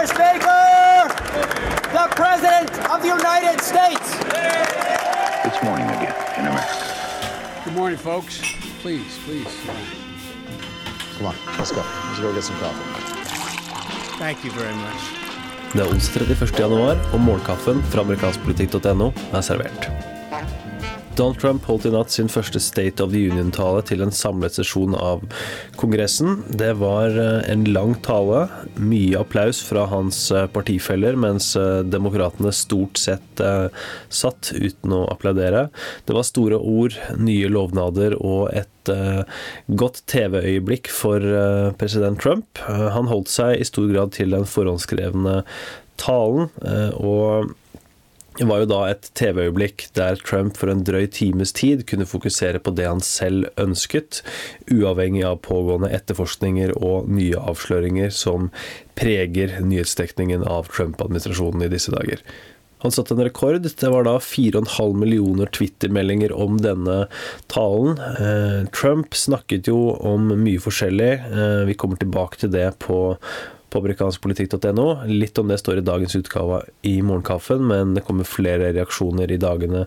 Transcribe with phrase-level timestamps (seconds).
[0.00, 0.14] Mr.
[0.16, 1.08] Speaker,
[1.92, 4.16] the President of the United States.
[5.44, 7.62] It's morning again in America.
[7.64, 8.40] Good morning, folks.
[8.80, 9.52] Please, please.
[11.18, 11.84] Come on, let's go.
[12.08, 12.82] Let's go get some coffee.
[14.18, 15.02] Thank you very much.
[15.72, 16.58] Det er onsdag 31.
[16.58, 20.09] januar, og morgenkaffen fra amerikanskpolitikk.no er servert.
[21.20, 24.94] Donald Trump holdt i natt sin første State of the Union-tale til en samlet sesjon
[24.96, 25.20] av
[25.76, 26.44] Kongressen.
[26.48, 28.46] Det var eh, en lang tale,
[28.78, 33.42] mye applaus fra hans eh, partifeller, mens eh, demokratene stort sett
[34.12, 35.66] satt uten å applaudere.
[36.08, 38.90] Det var store ord, nye lovnader og et
[39.80, 41.24] godt TV-øyeblikk for
[41.80, 42.60] president Trump.
[42.66, 45.38] Han holdt seg i stor grad til den forhåndskrevne
[46.00, 46.50] talen,
[47.00, 47.54] og
[48.48, 52.72] var jo da et TV-øyeblikk der Trump for en drøy times tid kunne fokusere på
[52.76, 54.22] det han selv ønsket,
[54.72, 58.48] uavhengig av pågående etterforskninger og nye avsløringer som
[59.00, 62.24] preger nyhetsdekningen av Trump-administrasjonen i disse dager.
[62.80, 63.60] Han satte en rekord.
[63.60, 67.02] Det var da 4,5 millioner Twitter-meldinger om denne
[67.52, 68.00] talen.
[68.00, 71.10] Eh, Trump snakket jo om mye forskjellig.
[71.28, 73.18] Eh, vi kommer tilbake til det på
[73.70, 74.88] på amerikanskpolitikk.no.
[75.10, 79.40] Litt om det står i dagens utgave i Morgenkaffen, men det kommer flere reaksjoner i
[79.40, 79.86] dagene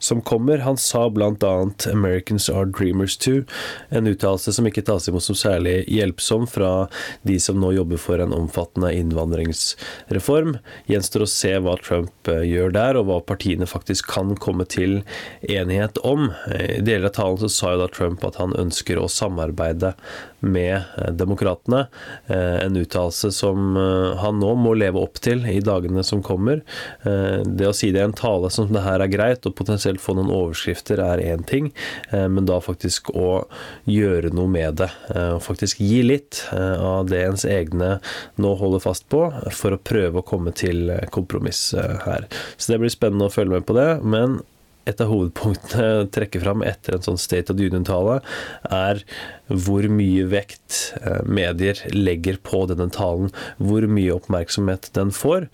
[0.00, 0.58] som kommer.
[0.58, 1.70] Han sa bl.a.
[1.86, 3.44] 'Americans are dreamers too',
[3.88, 6.88] en uttalelse som ikke tas imot som særlig hjelpsom fra
[7.22, 10.56] de som nå jobber for en omfattende innvandringsreform.
[10.90, 15.00] Gjenstår å se hva Trump eh, gjør der, og hva partiene faktisk kan komme til
[15.42, 16.30] enighet om.
[16.50, 19.94] I deler av talen så sa jo da Trump at han ønsker å samarbeide
[20.40, 21.86] med eh, demokratene.
[22.26, 23.76] Eh, en uttalelse som
[24.20, 26.62] han nå må leve opp til i dagene som kommer.
[27.02, 30.02] Det å si det i en tale som det her er greit, og potensielt selv
[30.02, 31.70] få noen overskrifter er én ting,
[32.10, 33.46] eh, men da faktisk å
[33.90, 34.90] gjøre noe med det.
[35.14, 37.98] Eh, faktisk gi litt eh, av det ens egne
[38.40, 41.72] nå holder fast på, for å prøve å komme til kompromiss
[42.04, 42.26] her.
[42.56, 43.90] Så det blir spennende å følge med på det.
[44.02, 44.40] men
[44.88, 48.16] et av hovedpunktene trekker fram etter en sånn State of Union-tale,
[48.64, 49.02] er
[49.46, 50.78] hvor mye vekt
[51.28, 53.28] medier legger på denne talen.
[53.60, 55.46] Hvor mye oppmerksomhet den får.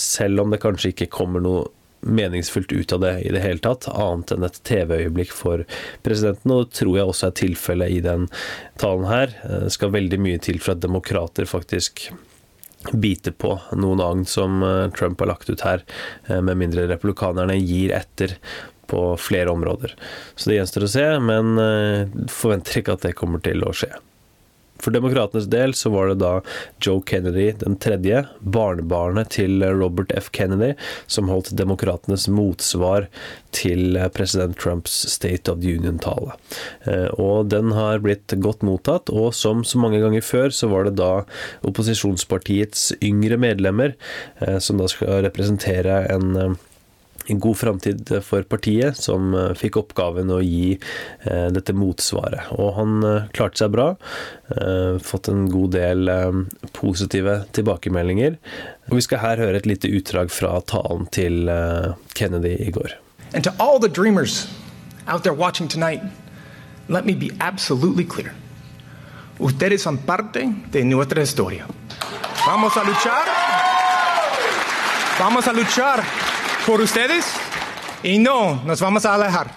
[0.00, 1.66] Selv om det kanskje ikke kommer noe
[2.06, 5.66] meningsfullt ut av det i det hele tatt, annet enn et TV-øyeblikk for
[6.06, 6.54] presidenten.
[6.54, 8.28] Og det tror jeg også er tilfellet i den
[8.80, 9.34] talen her.
[9.42, 12.08] Det skal veldig mye til for at demokrater faktisk
[12.92, 15.82] biter på noen agn som eh, Trump har lagt ut her,
[16.28, 18.36] eh, med mindre republikanerne gir etter
[18.86, 19.96] på flere områder.
[20.36, 23.90] Så det gjenstår å se, men eh, forventer ikke at det kommer til å skje.
[24.86, 26.36] For demokratenes del så var det da
[26.78, 30.28] Joe Kennedy den tredje, barnebarnet til Robert F.
[30.30, 30.76] Kennedy,
[31.10, 33.08] som holdt demokratenes motsvar
[33.56, 36.36] til president Trumps State of the Union-tale.
[36.86, 40.86] Eh, og den har blitt godt mottatt, og som så mange ganger før, så var
[40.86, 41.10] det da
[41.66, 43.96] opposisjonspartiets yngre medlemmer
[44.38, 46.56] eh, som da skal representere en eh,
[47.26, 52.52] en god framtid for partiet, som eh, fikk oppgaven å gi eh, dette motsvaret.
[52.56, 53.92] Og han eh, klarte seg bra.
[55.02, 56.10] Fått en god del
[56.76, 58.36] positive tilbakemeldinger.
[58.86, 61.50] Og vi skal her høre et lite utdrag fra talen til
[62.14, 62.94] Kennedy i går.
[63.34, 64.46] And to all the dreamers
[65.08, 66.00] out there watching tonight,
[66.88, 68.32] let me be absolutely clear.
[69.40, 71.66] Ustedes son parte de nuestra historia.
[72.46, 73.26] Vamos a luchar.
[75.18, 76.04] Vamos a luchar
[76.66, 77.24] por ustedes
[78.02, 79.50] y no nos vamos a alejar.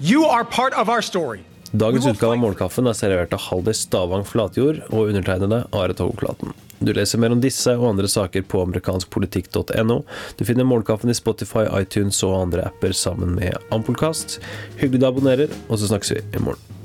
[0.00, 1.40] You are part of our story.
[1.72, 6.52] Dagens utgave av Morgenkaffen er servert av Haldis Stavang Flatjord og undertegnede Are Togklaten.
[6.78, 9.98] Du leser mer om disse og andre saker på amerikanskpolitikk.no.
[10.36, 14.38] Du finner Morgenkaffen i Spotify, iTunes og andre apper sammen med Ampolkast.
[14.76, 16.75] Hyggelig du abonnerer, og så snakkes vi i morgen.